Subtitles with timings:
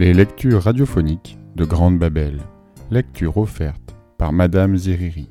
[0.00, 2.40] Les lectures radiophoniques de Grande Babel.
[2.90, 5.28] Lecture offerte par Madame Zeriri.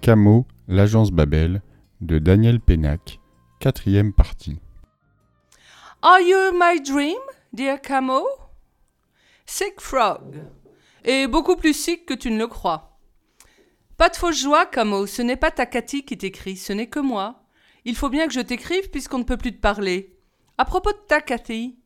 [0.00, 1.62] Camo, l'agence Babel
[2.00, 3.18] de Daniel Pénac.
[3.58, 4.60] Quatrième partie.
[6.00, 7.18] Are you my dream,
[7.52, 8.22] dear Camo?
[9.46, 10.36] Sick frog.
[11.04, 13.00] Et beaucoup plus sick que tu ne le crois.
[13.96, 17.00] Pas de fausse joie, Camo, ce n'est pas ta Cathy qui t'écrit, ce n'est que
[17.00, 17.42] moi.
[17.84, 20.16] Il faut bien que je t'écrive puisqu'on ne peut plus te parler.
[20.56, 21.81] À propos de ta Cathy,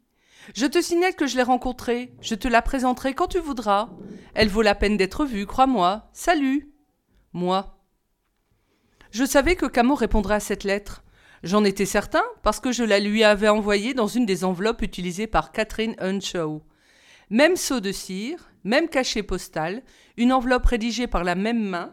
[0.54, 2.12] je te signale que je l'ai rencontrée.
[2.20, 3.91] Je te la présenterai quand tu voudras.
[4.34, 6.09] Elle vaut la peine d'être vue, crois-moi.
[6.12, 6.73] Salut.
[7.32, 7.78] Moi.
[9.10, 11.02] Je savais que Camo répondrait à cette lettre.
[11.42, 15.27] J'en étais certain parce que je la lui avais envoyée dans une des enveloppes utilisées
[15.27, 16.62] par Catherine Hunshaw.
[17.30, 19.82] Même seau de cire, même cachet postal,
[20.16, 21.92] une enveloppe rédigée par la même main,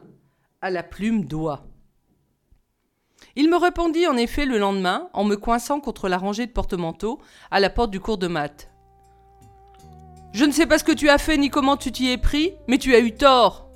[0.62, 1.68] à la plume d'oie.
[3.36, 7.20] Il me répondit en effet le lendemain en me coinçant contre la rangée de porte-manteaux
[7.52, 8.70] à la porte du cours de maths.
[10.34, 12.54] Je ne sais pas ce que tu as fait ni comment tu t'y es pris,
[12.68, 13.68] mais tu as eu tort.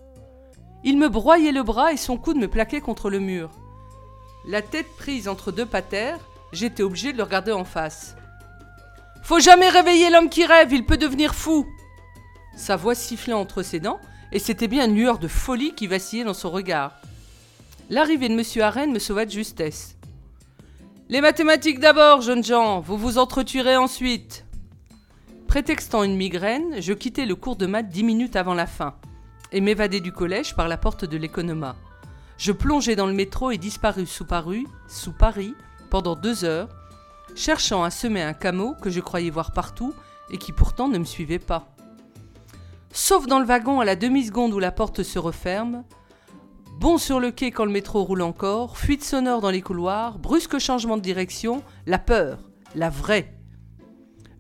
[0.84, 3.52] Il me broyait le bras et son coude me plaquait contre le mur.
[4.48, 6.20] La tête prise entre deux patères,
[6.54, 8.16] j'étais obligé de le regarder en face.
[9.24, 11.68] Faut jamais réveiller l'homme qui rêve, il peut devenir fou.
[12.56, 14.00] Sa voix sifflait entre ses dents,
[14.32, 16.94] et c'était bien une lueur de folie qui vacillait dans son regard.
[17.90, 18.44] L'arrivée de M.
[18.62, 19.96] Arène me sauva de justesse.
[21.08, 24.46] Les mathématiques d'abord, jeunes gens, vous vous entretuerez ensuite.
[25.48, 28.96] Prétextant une migraine, je quittai le cours de maths dix minutes avant la fin
[29.54, 31.78] et m'évadai du collège par la porte de l'économa.
[32.38, 35.54] Je plongeai dans le métro et disparus sous Paris, sous Paris
[35.90, 36.68] pendant deux heures,
[37.36, 39.94] cherchant à semer un camo que je croyais voir partout
[40.30, 41.74] et qui pourtant ne me suivait pas.
[42.92, 45.86] Sauf dans le wagon à la demi-seconde où la porte se referme,
[46.80, 50.60] Bon sur le quai quand le métro roule encore, fuite sonore dans les couloirs, brusque
[50.60, 53.36] changement de direction, la peur, la vraie.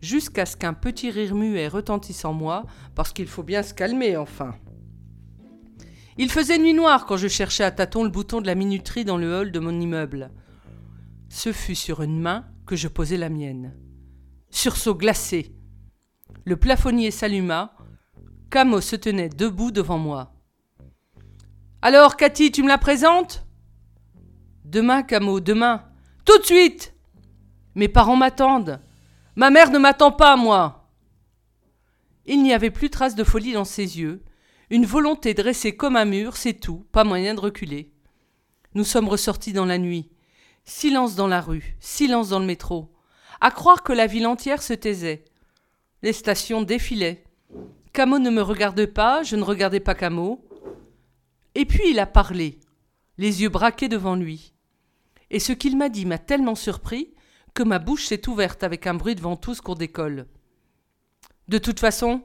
[0.03, 4.17] Jusqu'à ce qu'un petit rire muet retentisse en moi, parce qu'il faut bien se calmer
[4.17, 4.53] enfin.
[6.19, 9.17] Il faisait nuit noire quand je cherchais à tâtons le bouton de la minuterie dans
[9.17, 10.29] le hall de mon immeuble.
[11.29, 13.73] Ce fut sur une main que je posai la mienne.
[14.51, 15.55] Sursaut glacé.
[16.45, 17.73] Le plafonnier s'alluma.
[18.51, 20.36] Camo se tenait debout devant moi.
[21.81, 23.45] Alors, Cathy, tu me la présentes?
[24.65, 25.83] Demain, Camo, demain.
[26.25, 26.95] Tout de suite
[27.75, 28.81] Mes parents m'attendent.
[29.35, 30.89] Ma mère ne m'attend pas, moi.
[32.25, 34.23] Il n'y avait plus trace de folie dans ses yeux,
[34.69, 37.93] une volonté dressée comme un mur, c'est tout, pas moyen de reculer.
[38.73, 40.09] Nous sommes ressortis dans la nuit.
[40.65, 42.91] Silence dans la rue, silence dans le métro.
[43.39, 45.23] À croire que la ville entière se taisait.
[46.01, 47.23] Les stations défilaient.
[47.93, 50.46] Camo ne me regardait pas, je ne regardais pas Camo.
[51.57, 52.59] Et puis il a parlé,
[53.17, 54.53] les yeux braqués devant lui.
[55.31, 57.15] Et ce qu'il m'a dit m'a tellement surpris
[57.55, 60.27] que ma bouche s'est ouverte avec un bruit de ventouse cours d'école.
[61.47, 62.21] De toute façon,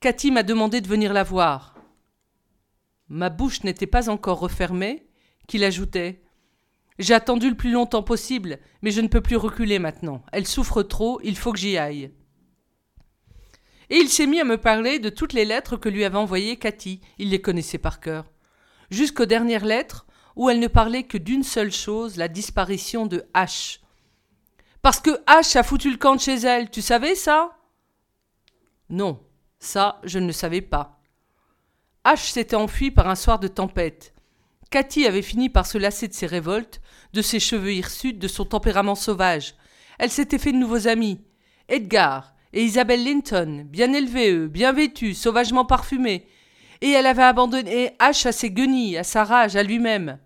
[0.00, 1.74] Cathy m'a demandé de venir la voir.
[3.08, 5.08] Ma bouche n'était pas encore refermée
[5.48, 6.22] qu'il ajoutait
[7.00, 10.22] J'ai attendu le plus longtemps possible, mais je ne peux plus reculer maintenant.
[10.30, 12.12] Elle souffre trop, il faut que j'y aille.
[13.90, 16.58] Et il s'est mis à me parler de toutes les lettres que lui avait envoyées
[16.58, 17.00] Cathy.
[17.18, 18.31] Il les connaissait par cœur
[18.92, 23.80] jusqu'aux dernières lettres où elle ne parlait que d'une seule chose, la disparition de H.
[24.82, 27.56] Parce que H a foutu le camp de chez elle, tu savais ça?
[28.88, 29.20] Non,
[29.58, 31.00] ça, je ne le savais pas.
[32.04, 34.12] H s'était enfui par un soir de tempête.
[34.70, 36.80] Cathy avait fini par se lasser de ses révoltes,
[37.12, 39.54] de ses cheveux hirsutes, de son tempérament sauvage.
[39.98, 41.20] Elle s'était fait de nouveaux amis.
[41.68, 46.26] Edgar et Isabelle Linton, bien élevés eux, bien vêtus, sauvagement parfumés,
[46.82, 50.18] et elle avait abandonné H à ses guenilles, à sa rage, à lui-même.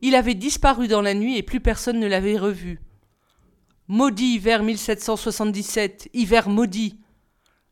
[0.00, 2.80] Il avait disparu dans la nuit et plus personne ne l'avait revu.
[3.86, 6.98] Maudit hiver 1777, hiver maudit.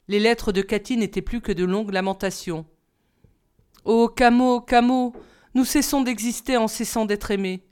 [0.08, 2.66] Les lettres de Cathy n'étaient plus que de longues lamentations.
[3.86, 5.14] Oh, Camo, Camo,
[5.54, 7.64] nous cessons d'exister en cessant d'être aimés.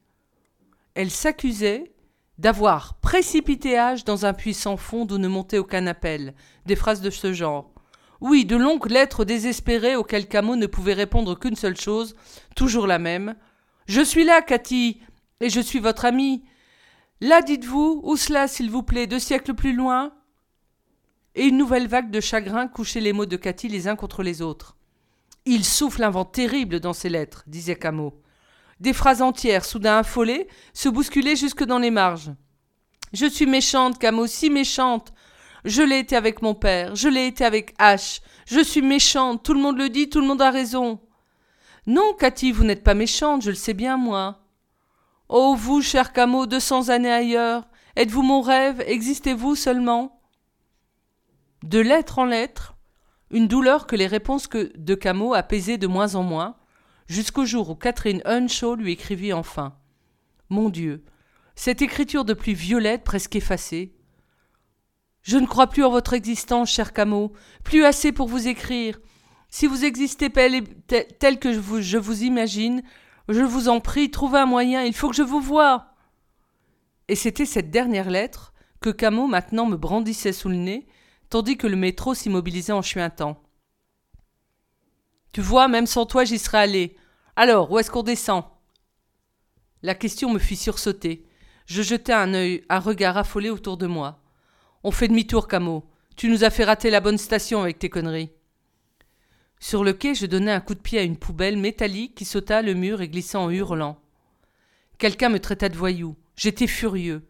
[0.95, 1.93] Elle s'accusait
[2.39, 7.11] d'avoir précipité H dans un puissant fond d'où ne montait aucun appel, des phrases de
[7.11, 7.76] ce genre.
[8.21, 12.15] Oui, de longues lettres désespérées auxquelles Camo ne pouvait répondre qu'une seule chose,
[12.55, 13.37] toujours la même.
[13.87, 15.01] Je suis là, Cathy,
[15.41, 16.45] et je suis votre amie.
[17.21, 20.13] Là, dites-vous, où cela, s'il vous plaît, deux siècles plus loin?
[21.35, 24.41] Et une nouvelle vague de chagrin couchait les mots de Cathy les uns contre les
[24.41, 24.77] autres.
[25.45, 28.21] Il souffle un vent terrible dans ces lettres, disait Camo.
[28.81, 32.33] Des phrases entières, soudain affolées, se bousculaient jusque dans les marges.
[33.13, 35.13] Je suis méchante, Camo, si méchante.
[35.67, 38.21] Je l'ai été avec mon père, je l'ai été avec H.
[38.47, 41.01] Je suis méchante, tout le monde le dit, tout le monde a raison.
[41.89, 44.45] Non, Cathy, vous n'êtes pas méchante, je le sais bien, moi.
[45.29, 47.67] Oh, vous, cher Camo, deux cents années ailleurs,
[47.97, 50.21] êtes-vous mon rêve, existez-vous seulement?
[51.65, 52.77] De lettre en lettre,
[53.33, 56.55] une douleur que les réponses que de Camo apaisaient de moins en moins,
[57.09, 59.77] jusqu'au jour où Catherine Hunshaw lui écrivit enfin.
[60.49, 61.05] Mon Dieu,
[61.57, 63.97] cette écriture de pluie violette presque effacée.
[65.27, 67.33] Je ne crois plus en votre existence, cher Camo,
[67.65, 69.01] plus assez pour vous écrire.
[69.49, 71.59] Si vous existez tel que je
[71.99, 72.85] vous, imagine,
[73.29, 75.89] je vous en prie, trouvez un moyen, il faut que je vous voie.
[77.09, 80.87] Et c'était cette dernière lettre que Camo maintenant me brandissait sous le nez,
[81.29, 83.43] tandis que le métro s'immobilisait en chuintant.
[85.33, 86.97] Tu vois, même sans toi, j'y serais allé.
[87.35, 88.45] Alors, où est-ce qu'on descend?
[89.83, 91.27] La question me fit sursauter.
[91.67, 94.23] Je jetai un œil, un regard affolé autour de moi.
[94.89, 95.83] On fait demi-tour, Camo.
[96.15, 98.31] Tu nous as fait rater la bonne station avec tes conneries.
[99.59, 102.63] Sur le quai, je donnai un coup de pied à une poubelle métallique qui sauta
[102.63, 103.99] le mur et glissa en hurlant.
[104.99, 106.15] Quelqu'un me traita de voyou.
[106.37, 107.27] J'étais furieux.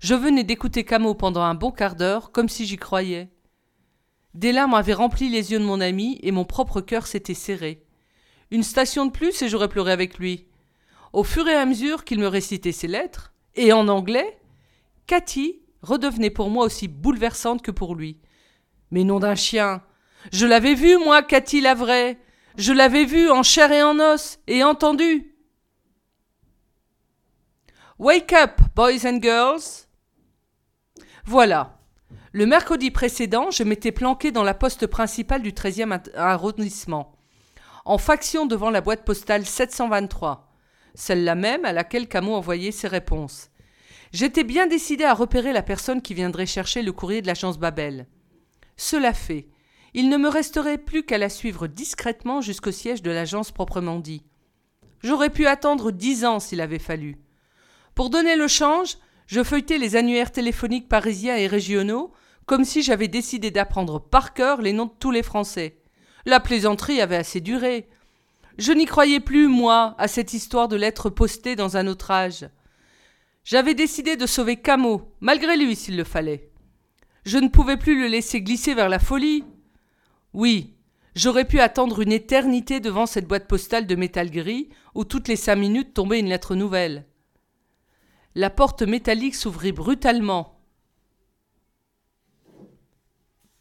[0.00, 3.28] Je venais d'écouter Camo pendant un bon quart d'heure, comme si j'y croyais.
[4.34, 7.84] Des larmes avaient rempli les yeux de mon ami et mon propre cœur s'était serré.
[8.50, 10.48] Une station de plus et j'aurais pleuré avec lui.
[11.12, 14.40] Au fur et à mesure qu'il me récitait ses lettres, et en anglais,
[15.06, 18.20] Cathy redevenait pour moi aussi bouleversante que pour lui.
[18.90, 19.82] Mais nom d'un chien.
[20.32, 22.18] Je l'avais vue, moi, Cathy la vraie.
[22.56, 25.34] Je l'avais vue en chair et en os, et entendue
[27.98, 29.86] Wake up, boys and girls.
[31.24, 31.78] Voilà,
[32.32, 37.16] le mercredi précédent, je m'étais planqué dans la poste principale du 13e arrondissement,
[37.86, 40.52] en faction devant la boîte postale 723,
[40.94, 43.50] celle-là même à laquelle Camus envoyait ses réponses.
[44.16, 48.06] J'étais bien décidé à repérer la personne qui viendrait chercher le courrier de l'agence Babel.
[48.78, 49.46] Cela fait,
[49.92, 54.22] il ne me resterait plus qu'à la suivre discrètement jusqu'au siège de l'agence proprement dit.
[55.02, 57.18] J'aurais pu attendre dix ans s'il avait fallu.
[57.94, 58.96] Pour donner le change,
[59.26, 62.10] je feuilletais les annuaires téléphoniques parisiens et régionaux
[62.46, 65.76] comme si j'avais décidé d'apprendre par cœur les noms de tous les Français.
[66.24, 67.86] La plaisanterie avait assez duré.
[68.56, 72.48] Je n'y croyais plus, moi, à cette histoire de lettres postées dans un autre âge.
[73.46, 76.50] J'avais décidé de sauver Camo, malgré lui s'il le fallait.
[77.24, 79.44] Je ne pouvais plus le laisser glisser vers la folie.
[80.32, 80.74] Oui,
[81.14, 85.36] j'aurais pu attendre une éternité devant cette boîte postale de métal gris où toutes les
[85.36, 87.06] cinq minutes tombait une lettre nouvelle.
[88.34, 90.58] La porte métallique s'ouvrit brutalement.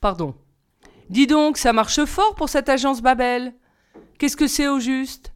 [0.02, 0.34] Pardon.
[1.12, 3.54] Dis donc, ça marche fort pour cette agence Babel.
[4.18, 5.32] Qu'est-ce que c'est au juste?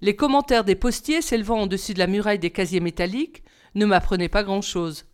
[0.00, 3.42] Les commentaires des postiers s'élevant au-dessus de la muraille des casiers métalliques
[3.74, 5.06] ne m'apprenaient pas grand-chose.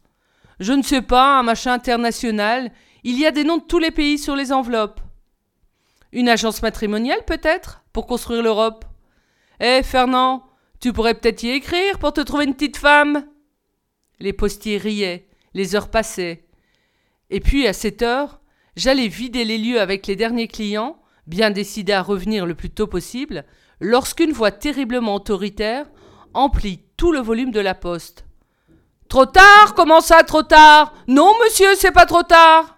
[0.61, 2.73] Je ne sais pas, un machin international,
[3.05, 5.01] il y a des noms de tous les pays sur les enveloppes.
[6.13, 8.85] Une agence matrimoniale peut-être, pour construire l'Europe.
[9.61, 10.45] Eh, Fernand,
[10.81, 13.27] tu pourrais peut-être y écrire pour te trouver une petite femme.
[14.19, 16.47] Les postiers riaient, les heures passaient.
[17.29, 18.41] Et puis, à cette heure,
[18.77, 22.87] J'allais vider les lieux avec les derniers clients, bien décidé à revenir le plus tôt
[22.87, 23.47] possible,
[23.81, 25.87] lorsqu'une voix terriblement autoritaire
[26.35, 28.27] emplit tout le volume de la poste.
[29.17, 29.73] Trop tard?
[29.75, 30.93] Comment ça, trop tard?
[31.09, 32.77] Non, monsieur, c'est pas trop tard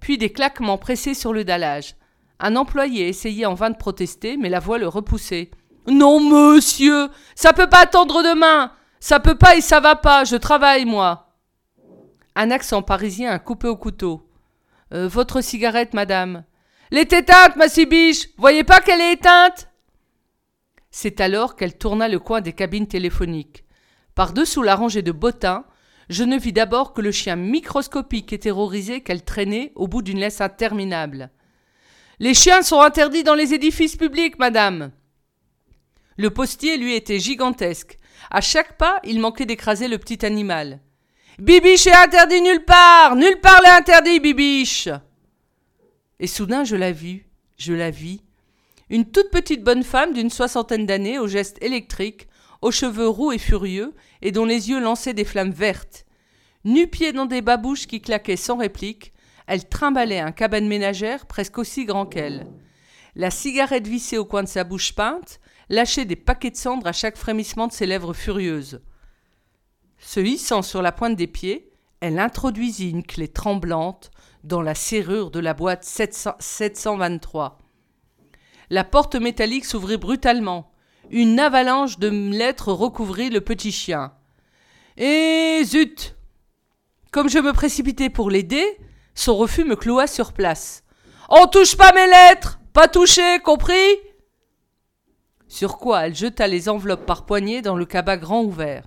[0.00, 1.94] Puis des claquements pressés sur le dallage.
[2.38, 5.50] Un employé essayait en vain de protester, mais la voix le repoussait.
[5.86, 10.36] Non, monsieur Ça peut pas attendre demain Ça peut pas et ça va pas, je
[10.36, 11.34] travaille, moi
[12.34, 14.26] Un accent parisien a coupé au couteau.
[14.94, 16.44] Euh, votre cigarette, madame.
[16.90, 19.68] Elle est éteinte, ma cibiche Voyez pas qu'elle est éteinte?
[20.90, 23.64] C'est alors qu'elle tourna le coin des cabines téléphoniques.
[24.14, 25.64] Par-dessous la rangée de bottins,
[26.08, 30.18] je ne vis d'abord que le chien microscopique et terrorisé qu'elle traînait au bout d'une
[30.18, 31.30] laisse interminable.
[32.18, 34.90] Les chiens sont interdits dans les édifices publics, madame.
[36.16, 37.96] Le postier, lui, était gigantesque.
[38.30, 40.80] À chaque pas, il manquait d'écraser le petit animal.
[41.38, 44.88] Bibiche est interdit nulle part Nulle part n'est interdit, Bibiche
[46.18, 47.22] Et soudain je la vis,
[47.56, 48.20] je la vis.
[48.90, 52.26] Une toute petite bonne femme d'une soixantaine d'années, aux gestes électriques,
[52.62, 56.06] aux cheveux roux et furieux, et dont les yeux lançaient des flammes vertes.
[56.64, 59.12] Nu-pied dans des babouches qui claquaient sans réplique,
[59.46, 62.46] elle trimballait un cabane ménagère presque aussi grand qu'elle.
[63.16, 66.92] La cigarette vissée au coin de sa bouche peinte lâchait des paquets de cendres à
[66.92, 68.80] chaque frémissement de ses lèvres furieuses.
[69.98, 74.10] Se hissant sur la pointe des pieds, elle introduisit une clé tremblante
[74.44, 77.58] dans la serrure de la boîte 723.
[78.70, 80.72] La porte métallique s'ouvrit brutalement.
[81.10, 84.12] Une avalanche de lettres recouvrit le petit chien.
[84.96, 86.14] Et zut!
[87.10, 88.78] Comme je me précipitais pour l'aider,
[89.16, 90.84] son refus me cloua sur place.
[91.28, 92.60] On touche pas mes lettres!
[92.72, 93.74] Pas touché, compris?
[95.48, 98.84] Sur quoi elle jeta les enveloppes par poignées dans le cabas grand ouvert.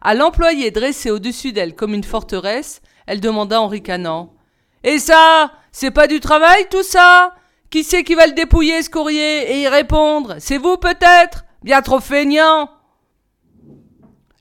[0.00, 4.34] À l'employé dressé au-dessus d'elle comme une forteresse, elle demanda en ricanant.
[4.84, 7.34] Et ça C'est pas du travail tout ça?
[7.70, 9.50] Qui c'est qui va le dépouiller ce courrier?
[9.50, 11.45] Et y répondre C'est vous peut-être?
[11.66, 12.70] Bien trop feignant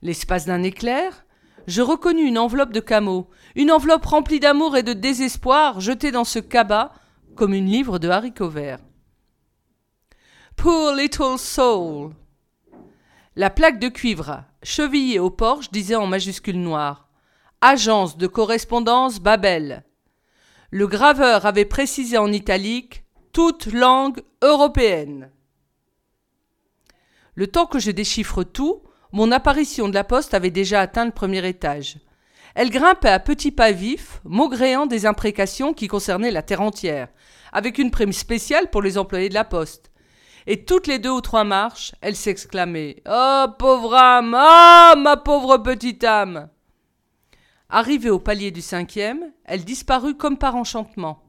[0.03, 1.25] L'espace d'un éclair,
[1.65, 6.24] je reconnus une enveloppe de camo, une enveloppe remplie d'amour et de désespoir jetée dans
[6.24, 6.91] ce cabas
[7.36, 8.77] comme une livre de haricots verts.
[10.55, 12.12] Poor little soul.
[13.36, 17.10] La plaque de cuivre chevillée au porche disait en majuscule noire
[17.60, 19.84] Agence de correspondance Babel.
[20.70, 23.03] Le graveur avait précisé en italique
[23.34, 25.32] toute langue européenne.
[27.36, 31.12] Le temps que je déchiffre tout, mon apparition de la poste avait déjà atteint le
[31.12, 31.98] premier étage.
[32.56, 37.10] Elle grimpait à petits pas vifs, maugréant des imprécations qui concernaient la terre entière,
[37.51, 39.92] avec une prime spéciale pour les employés de la poste.
[40.48, 45.58] Et toutes les deux ou trois marches, elle s'exclamait Oh, pauvre âme Oh, ma pauvre
[45.58, 46.50] petite âme
[47.70, 51.24] Arrivée au palier du cinquième, elle disparut comme par enchantement.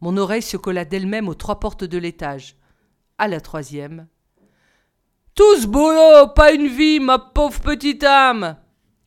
[0.00, 2.56] Mon oreille se colla d'elle-même aux trois portes de l'étage.
[3.16, 4.06] À la troisième,
[5.38, 8.56] tous boulot, pas une vie, ma pauvre petite âme.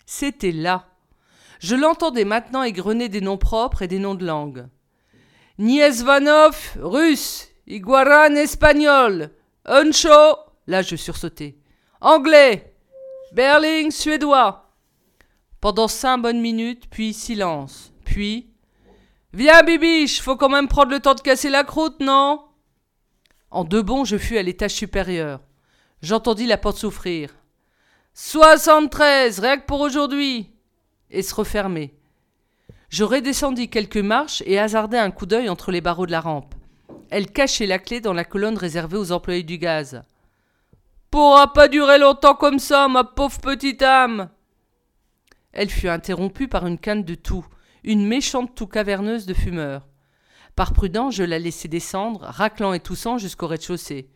[0.06, 0.86] C'était là.
[1.60, 4.70] Je l'entendais maintenant égrener des noms propres et des noms de langue.
[5.58, 7.50] Niesvanov, russe.
[7.68, 9.32] Iguaran, espagnol.
[9.66, 11.58] Uncho, là je sursautais.
[12.00, 12.78] Anglais.
[13.34, 14.72] Berling, suédois.
[15.60, 17.92] Pendant cinq bonnes minutes, puis silence.
[18.06, 18.54] Puis.
[19.34, 22.46] Viens, Bibiche, faut quand même prendre le temps de casser la croûte, non?
[23.50, 25.42] En deux bonds, je fus à l'étage supérieur.
[26.01, 27.29] J'entendis la porte s'ouvrir.
[28.13, 30.50] Soixante-treize, rien que pour aujourd'hui
[31.12, 31.93] Et se refermer.
[32.89, 36.55] Je redescendis quelques marches et hasardai un coup d'œil entre les barreaux de la rampe.
[37.10, 40.01] Elle cachait la clé dans la colonne réservée aux employés du gaz.
[41.12, 44.29] Pourra pas durer longtemps comme ça, ma pauvre petite âme
[45.51, 47.46] Elle fut interrompue par une canne de tout,
[47.84, 49.88] une méchante toux caverneuse de fumeur.
[50.55, 54.10] Par prudence, je la laissai descendre, raclant et toussant jusqu'au rez-de-chaussée.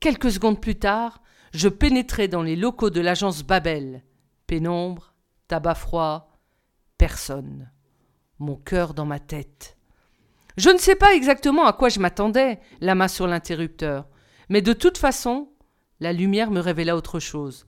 [0.00, 4.04] Quelques secondes plus tard, je pénétrai dans les locaux de l'agence Babel.
[4.46, 5.14] Pénombre,
[5.48, 6.38] tabac froid,
[6.98, 7.70] personne.
[8.38, 9.76] Mon cœur dans ma tête.
[10.56, 14.08] Je ne sais pas exactement à quoi je m'attendais, la main sur l'interrupteur,
[14.48, 15.50] mais de toute façon,
[16.00, 17.66] la lumière me révéla autre chose.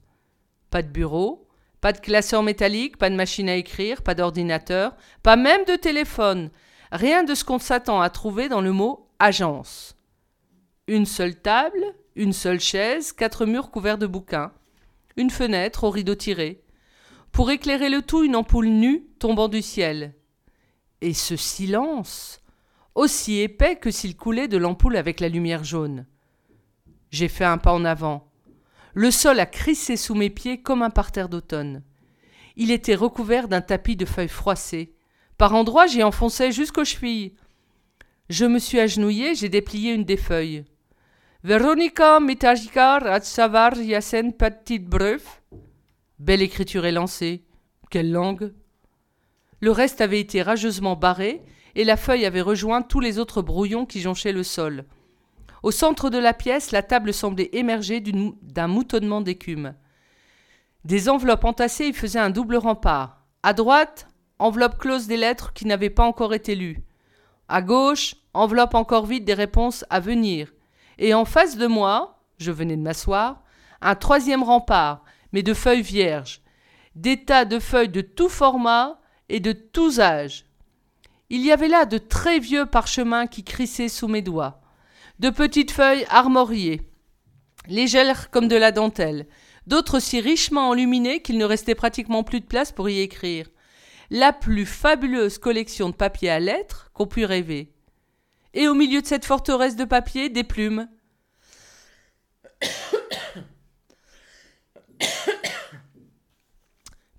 [0.71, 1.49] Pas de bureau,
[1.81, 6.51] pas de classeur métallique, pas de machine à écrire, pas d'ordinateur, pas même de téléphone,
[6.93, 9.97] rien de ce qu'on s'attend à trouver dans le mot agence.
[10.87, 14.53] Une seule table, une seule chaise, quatre murs couverts de bouquins,
[15.17, 16.63] une fenêtre aux rideaux tirés.
[17.33, 20.15] Pour éclairer le tout, une ampoule nue tombant du ciel.
[21.01, 22.43] Et ce silence,
[22.95, 26.07] aussi épais que s'il coulait de l'ampoule avec la lumière jaune.
[27.11, 28.31] J'ai fait un pas en avant.
[28.95, 31.83] Le sol a crissé sous mes pieds comme un parterre d'automne.
[32.57, 34.95] Il était recouvert d'un tapis de feuilles froissées.
[35.39, 37.35] Par endroits, j'y enfonçais jusqu'aux chevilles.
[38.29, 40.65] Je me suis agenouillé, j'ai déplié une des feuilles.
[41.43, 45.41] Veronica Mitajikar at savar yasen petite breuf.
[46.19, 47.47] Belle écriture élancée.
[47.91, 48.53] Quelle langue
[49.61, 51.43] Le reste avait été rageusement barré,
[51.77, 54.85] et la feuille avait rejoint tous les autres brouillons qui jonchaient le sol.
[55.63, 59.75] Au centre de la pièce, la table semblait émerger d'un moutonnement d'écume.
[60.85, 63.25] Des enveloppes entassées y faisaient un double rempart.
[63.43, 66.83] À droite, enveloppe close des lettres qui n'avaient pas encore été lues.
[67.49, 70.53] À gauche, enveloppe encore vide des réponses à venir
[71.01, 73.43] et en face de moi, je venais de m'asseoir,
[73.81, 75.03] un troisième rempart,
[75.33, 76.43] mais de feuilles vierges,
[76.95, 80.45] des tas de feuilles de tout format et de tous âges.
[81.31, 84.61] Il y avait là de très vieux parchemins qui crissaient sous mes doigts,
[85.19, 86.83] de petites feuilles armoriées,
[87.67, 89.27] légères comme de la dentelle,
[89.67, 93.49] d'autres si richement enluminées qu'il ne restait pratiquement plus de place pour y écrire.
[94.11, 97.73] La plus fabuleuse collection de papier à lettres qu'on pût rêver
[98.55, 100.89] et au milieu de cette forteresse de papier, des plumes.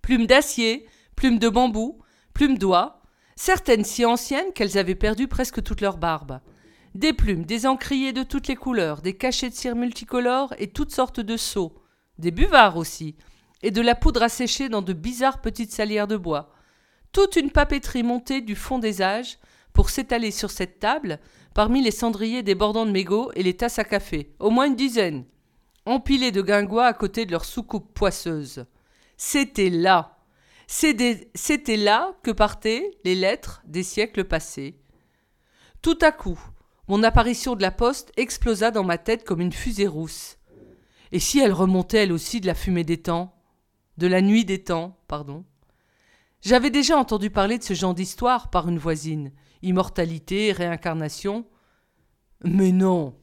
[0.02, 2.00] plumes d'acier, plumes de bambou,
[2.34, 3.02] plumes d'oie,
[3.36, 6.40] certaines si anciennes qu'elles avaient perdu presque toute leur barbe.
[6.94, 10.92] Des plumes, des encriers de toutes les couleurs, des cachets de cire multicolores et toutes
[10.92, 11.82] sortes de seaux,
[12.18, 13.16] des buvards aussi,
[13.64, 16.54] et de la poudre à sécher dans de bizarres petites salières de bois.
[17.14, 19.38] Toute une papeterie montée du fond des âges,
[19.74, 21.20] pour s'étaler sur cette table,
[21.54, 25.26] parmi les cendriers débordant de mégots et les tasses à café, au moins une dizaine,
[25.86, 28.66] empilés de guingois à côté de leurs soucoupes poisseuses.
[29.18, 30.18] C'était là.
[30.68, 34.80] C'était là que partaient les lettres des siècles passés.
[35.82, 36.40] Tout à coup,
[36.88, 40.38] mon apparition de la poste explosa dans ma tête comme une fusée rousse.
[41.12, 43.36] Et si elle remontait elle aussi de la fumée des temps?
[43.98, 45.44] De la nuit des temps, pardon
[46.42, 49.32] J'avais déjà entendu parler de ce genre d'histoire par une voisine.
[49.62, 51.46] Immortalité, réincarnation.
[52.44, 53.16] Mais non.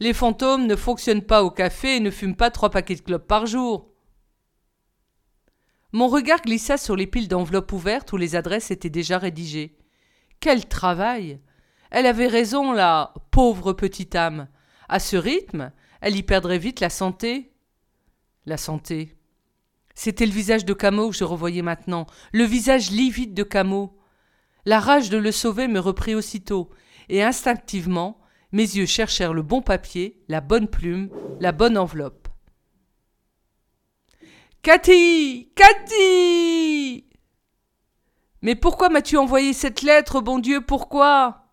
[0.00, 3.28] Les fantômes ne fonctionnent pas au café et ne fument pas trois paquets de clopes
[3.28, 3.92] par jour.
[5.92, 9.78] Mon regard glissa sur les piles d'enveloppes ouvertes où les adresses étaient déjà rédigées.
[10.40, 11.40] Quel travail
[11.92, 14.48] Elle avait raison, la pauvre petite âme.
[14.88, 17.52] À ce rythme, elle y perdrait vite la santé.
[18.44, 19.16] La santé.
[19.94, 23.96] C'était le visage de Camo que je revoyais maintenant, le visage livide de Camo.
[24.66, 26.70] La rage de le sauver me reprit aussitôt,
[27.08, 28.18] et instinctivement,
[28.50, 31.10] mes yeux cherchèrent le bon papier, la bonne plume,
[31.40, 32.28] la bonne enveloppe.
[34.62, 37.04] Cathy Cathy
[38.42, 41.44] Mais pourquoi m'as-tu envoyé cette lettre, bon Dieu, pourquoi?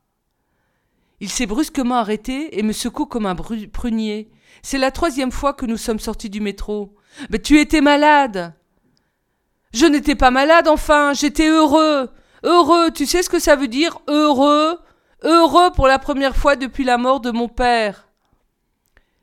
[1.20, 4.32] Il s'est brusquement arrêté et me secoue comme un prunier.
[4.62, 6.96] C'est la troisième fois que nous sommes sortis du métro.
[7.30, 8.54] Mais tu étais malade.
[9.74, 12.10] Je n'étais pas malade, enfin, j'étais heureux.
[12.44, 14.80] Heureux, tu sais ce que ça veut dire, heureux?
[15.24, 18.08] Heureux pour la première fois depuis la mort de mon père.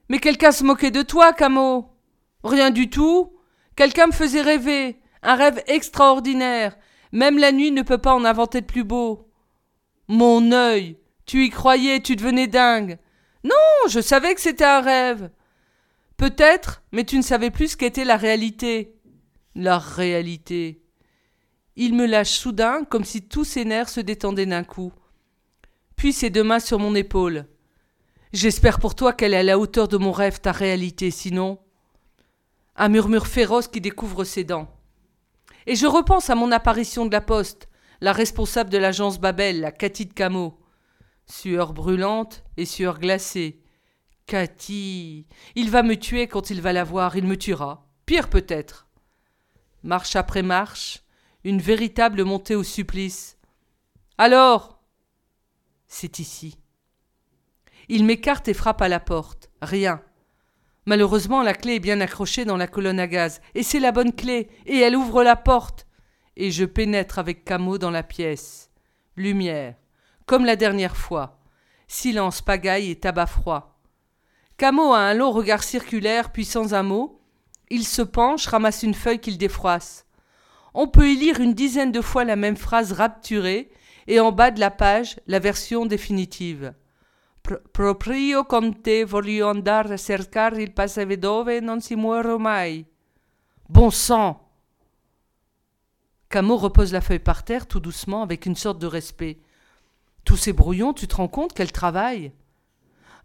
[0.08, 1.90] Mais quelqu'un se moquait de toi, Camo.
[2.44, 3.32] Rien du tout.
[3.76, 5.00] Quelqu'un me faisait rêver.
[5.22, 6.76] Un rêve extraordinaire.
[7.12, 9.28] Même la nuit ne peut pas en inventer de plus beau.
[10.06, 10.96] Mon œil.
[11.26, 12.98] Tu y croyais, tu devenais dingue.
[13.44, 15.30] Non, je savais que c'était un rêve.
[16.16, 18.96] Peut-être, mais tu ne savais plus ce qu'était la réalité.
[19.54, 20.82] La réalité.
[21.76, 24.92] Il me lâche soudain, comme si tous ses nerfs se détendaient d'un coup.
[25.94, 27.46] Puis ses deux mains sur mon épaule.
[28.32, 31.60] J'espère pour toi qu'elle est à la hauteur de mon rêve, ta réalité, sinon.
[32.74, 34.68] Un murmure féroce qui découvre ses dents.
[35.66, 37.68] Et je repense à mon apparition de la poste,
[38.00, 40.57] la responsable de l'agence Babel, la Cathy de Camo.
[41.30, 43.60] Sueur brûlante et sueur glacée.
[44.26, 45.26] Cathy.
[45.54, 47.86] Il va me tuer quand il va la voir, il me tuera.
[48.06, 48.88] Pire peut-être.
[49.82, 51.02] Marche après marche,
[51.44, 53.38] une véritable montée au supplice.
[54.16, 54.80] Alors
[55.86, 56.58] C'est ici.
[57.88, 59.50] Il m'écarte et frappe à la porte.
[59.62, 60.02] Rien.
[60.84, 64.12] Malheureusement, la clé est bien accrochée dans la colonne à gaz, et c'est la bonne
[64.12, 65.86] clé, et elle ouvre la porte.
[66.36, 68.70] Et je pénètre avec Camo dans la pièce.
[69.16, 69.74] Lumière,
[70.28, 71.40] comme la dernière fois.
[71.88, 73.80] Silence, pagaille et tabac froid.
[74.58, 77.20] Camo a un long regard circulaire, puis sans un mot,
[77.70, 80.06] il se penche, ramasse une feuille qu'il défroisse.
[80.74, 83.70] On peut y lire une dizaine de fois la même phrase rapturée,
[84.06, 86.74] et en bas de la page, la version définitive.
[87.72, 92.84] Proprio conte voglio andare cercare il paese dove non si muore mai.
[93.70, 94.36] Bon sang
[96.28, 99.38] Camo repose la feuille par terre tout doucement avec une sorte de respect.
[100.28, 102.32] Tous ces brouillons, tu te rends compte qu'elle travaille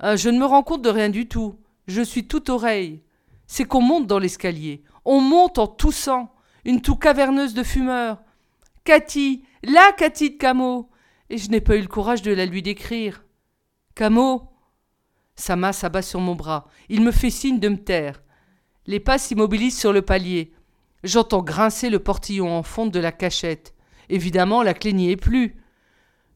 [0.04, 1.60] euh, Je ne me rends compte de rien du tout.
[1.86, 3.02] Je suis tout oreille.
[3.46, 4.86] C'est qu'on monte dans l'escalier.
[5.04, 8.22] On monte en toussant une toux caverneuse de fumeurs.
[8.86, 10.90] Cathy, la Cathy de Camo
[11.30, 13.26] Et je n'ai pas eu le courage de la lui décrire.
[13.96, 14.54] Camo
[15.36, 16.70] Sa main s'abat sur mon bras.
[16.88, 18.24] Il me fait signe de me taire.
[18.86, 20.54] Les pas s'immobilisent sur le palier.
[21.04, 23.74] J'entends grincer le portillon en fonte de la cachette.
[24.08, 25.58] Évidemment, la clé n'y est plus.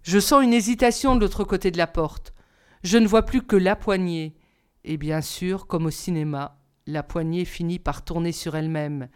[0.08, 2.34] Je sens une hésitation de l'autre côté de la porte.
[2.82, 4.38] Je ne vois plus que la poignée.
[4.86, 9.10] Et bien sûr, comme au cinéma, la poignée finit par tourner sur elle-même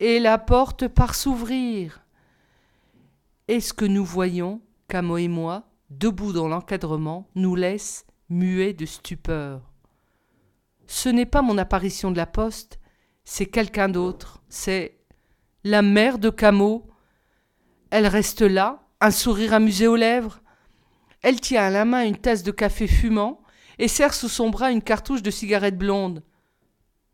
[0.00, 2.06] et la porte par s'ouvrir.
[3.46, 9.70] Est-ce que nous voyons, Camo et moi, debout dans l'encadrement, nous laisse muets de stupeur?
[10.86, 12.80] Ce n'est pas mon apparition de la poste,
[13.24, 14.98] c'est quelqu'un d'autre, c'est
[15.62, 16.88] la mère de Camo.
[17.90, 20.40] Elle reste là, un sourire amusé aux lèvres.
[21.22, 23.42] Elle tient à la main une tasse de café fumant
[23.78, 26.22] et serre sous son bras une cartouche de cigarette blonde.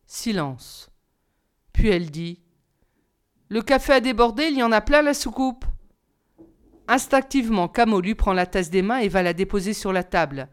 [0.06, 0.90] Silence.
[1.72, 2.40] Puis elle dit
[3.50, 5.64] le café a débordé, il y en a plein la soucoupe.
[6.86, 10.48] Instinctivement, Camo lui prend la tasse des mains et va la déposer sur la table,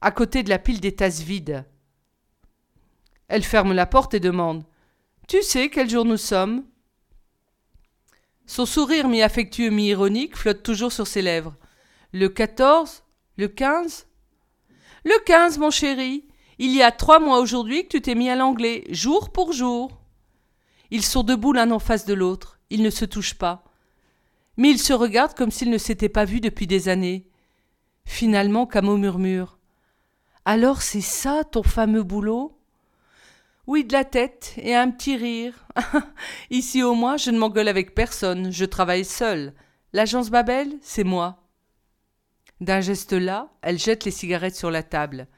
[0.00, 1.64] à côté de la pile des tasses vides.
[3.28, 4.64] Elle ferme la porte et demande
[5.28, 6.64] Tu sais quel jour nous sommes?
[8.52, 11.54] Son sourire mi-affectueux, mi-ironique flotte toujours sur ses lèvres.
[12.12, 13.02] Le 14
[13.38, 14.06] Le 15
[15.06, 16.28] Le 15, mon chéri.
[16.58, 20.02] Il y a trois mois aujourd'hui que tu t'es mis à l'anglais, jour pour jour.
[20.90, 23.64] Ils sont debout l'un en face de l'autre, ils ne se touchent pas.
[24.58, 27.30] Mais ils se regardent comme s'ils ne s'étaient pas vus depuis des années.
[28.04, 29.56] Finalement, Camo murmure.
[30.44, 32.61] Alors c'est ça ton fameux boulot?
[33.68, 35.66] Oui, de la tête et un petit rire.
[36.50, 39.54] Ici au moins, je ne m'engueule avec personne, je travaille seule.
[39.92, 41.38] L'agence Babel, c'est moi.
[42.60, 45.28] D'un geste là, elle jette les cigarettes sur la table.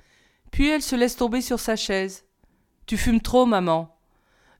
[0.50, 2.24] Puis elle se laisse tomber sur sa chaise.
[2.86, 3.94] Tu fumes trop, maman.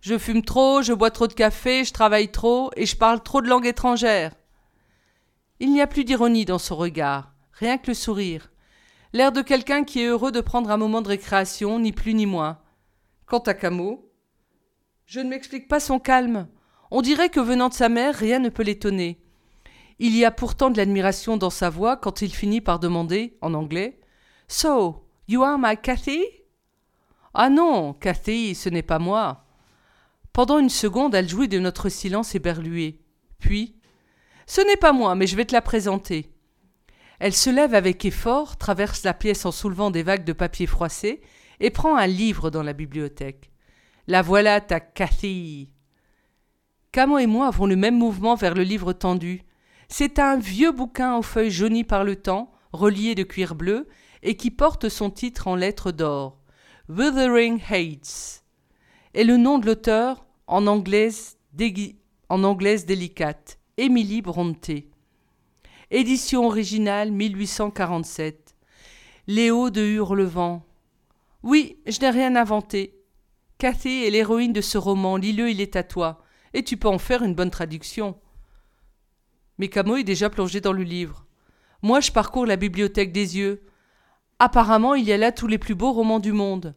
[0.01, 3.41] Je fume trop, je bois trop de café, je travaille trop et je parle trop
[3.41, 4.33] de langue étrangère.
[5.61, 8.51] Il n'y a plus d'ironie dans son regard, rien que le sourire.
[9.15, 12.27] L'air de quelqu'un qui est heureux de prendre un moment de récréation, ni plus ni
[12.27, 12.59] moins.
[13.27, 14.11] Quant à Camo,
[15.07, 16.49] je ne m'explique pas son calme.
[16.91, 19.21] On dirait que venant de sa mère, rien ne peut l'étonner.
[19.99, 23.55] Il y a pourtant de l'admiration dans sa voix quand il finit par demander, en
[23.55, 24.01] anglais,
[24.49, 26.23] So, you are my Cathy?
[27.33, 29.45] Ah non, Cathy, ce n'est pas moi.
[30.33, 33.01] Pendant une seconde, elle jouit de notre silence éberlué.
[33.39, 33.77] Puis,
[34.47, 36.31] Ce n'est pas moi, mais je vais te la présenter.
[37.19, 41.23] Elle se lève avec effort, traverse la pièce en soulevant des vagues de papier froissé,
[41.61, 43.51] et prend un livre dans la bibliothèque.
[44.07, 45.71] La voilà ta Cathy.
[46.93, 49.43] Camon et moi avons le même mouvement vers le livre tendu.
[49.89, 53.89] C'est un vieux bouquin aux feuilles jaunies par le temps, relié de cuir bleu,
[54.23, 56.39] et qui porte son titre en lettres d'or.
[56.89, 58.45] Wuthering Heights.
[59.15, 61.39] Et le nom de l'auteur, en anglaise,
[62.29, 64.91] en anglaise délicate, Émilie Brontë.
[65.91, 68.55] Édition originale 1847.
[69.27, 70.63] Léo de Hurlevent.
[71.45, 72.99] Oui, je n'ai rien inventé.
[73.59, 76.23] Cathy est l'héroïne de ce roman, lis-le, il est à toi,
[76.55, 78.19] et tu peux en faire une bonne traduction.
[79.59, 81.27] Mais Camo est déjà plongé dans le livre.
[81.83, 83.67] Moi, je parcours la bibliothèque des yeux.
[84.39, 86.75] Apparemment, il y a là tous les plus beaux romans du monde.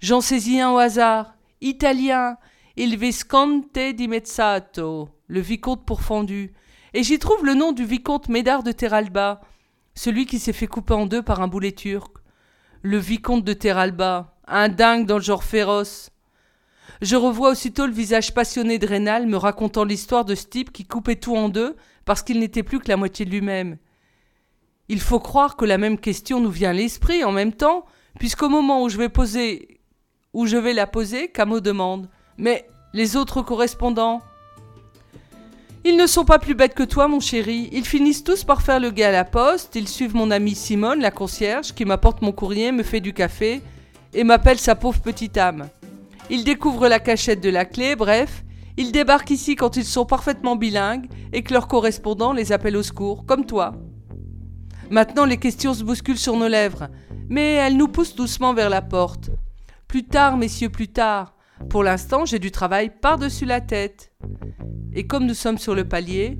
[0.00, 1.34] J'en saisis un au hasard.
[1.62, 2.36] Italien.
[2.76, 6.52] Il Visconte di Mezzato, le vicomte pourfendu.
[6.92, 9.40] Et j'y trouve le nom du vicomte Médard de Terralba,
[9.94, 12.21] celui qui s'est fait couper en deux par un boulet turc.
[12.82, 16.10] Le vicomte de Terralba, un dingue dans le genre féroce.
[17.00, 20.84] Je revois aussitôt le visage passionné de Rénal me racontant l'histoire de ce type qui
[20.84, 23.78] coupait tout en deux parce qu'il n'était plus que la moitié de lui-même.
[24.88, 27.86] Il faut croire que la même question nous vient à l'esprit en même temps,
[28.18, 29.80] puisqu'au moment où je vais poser
[30.32, 32.08] où je vais la poser, Camo demande.
[32.36, 34.20] Mais les autres correspondants?
[35.84, 37.68] Ils ne sont pas plus bêtes que toi, mon chéri.
[37.72, 41.00] Ils finissent tous par faire le gars à la poste, ils suivent mon amie Simone,
[41.00, 43.62] la concierge, qui m'apporte mon courrier, me fait du café,
[44.14, 45.68] et m'appelle sa pauvre petite âme.
[46.30, 48.44] Ils découvrent la cachette de la clé, bref,
[48.76, 52.84] ils débarquent ici quand ils sont parfaitement bilingues et que leurs correspondants les appellent au
[52.84, 53.74] secours, comme toi.
[54.88, 56.88] Maintenant, les questions se bousculent sur nos lèvres,
[57.28, 59.30] mais elles nous poussent doucement vers la porte.
[59.88, 61.34] Plus tard, messieurs, plus tard.
[61.68, 64.12] Pour l'instant, j'ai du travail par-dessus la tête.
[64.92, 66.38] Et comme nous sommes sur le palier,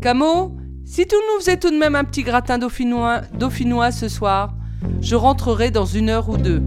[0.00, 4.54] Camo, si tu nous faisais tout de même un petit gratin dauphinois, dauphinois ce soir,
[5.00, 6.62] je rentrerai dans une heure ou deux.